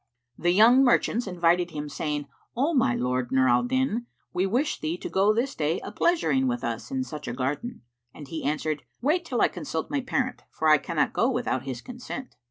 '"[FN#378] 0.37 0.43
The 0.45 0.51
young 0.53 0.83
merchants 0.83 1.27
invited 1.27 1.69
him 1.69 1.87
saying, 1.87 2.27
"O 2.57 2.73
my 2.73 2.95
lord 2.95 3.31
Nur 3.31 3.47
al 3.47 3.61
Din, 3.61 4.07
we 4.33 4.47
wish 4.47 4.79
thee 4.79 4.97
to 4.97 5.09
go 5.09 5.31
this 5.31 5.53
day 5.53 5.79
a 5.81 5.91
pleasuring 5.91 6.47
with 6.47 6.63
us 6.63 6.89
in 6.89 7.03
such 7.03 7.27
a 7.27 7.33
garden." 7.33 7.83
And 8.11 8.27
he 8.27 8.43
answered, 8.43 8.81
"Wait 8.99 9.23
till 9.25 9.41
I 9.41 9.47
consult 9.47 9.91
my 9.91 10.01
parent, 10.01 10.41
for 10.49 10.67
I 10.69 10.79
cannot 10.79 11.13
go 11.13 11.29
without 11.29 11.65
his 11.65 11.83
consent." 11.83 12.35